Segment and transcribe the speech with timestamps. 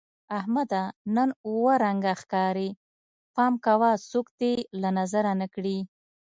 [0.39, 0.83] احمده!
[1.15, 2.69] نن اووه رنگه ښکارې.
[3.35, 5.77] پام کوه څوک دې له نظره نه کړي.